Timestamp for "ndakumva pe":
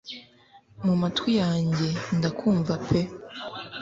2.17-2.99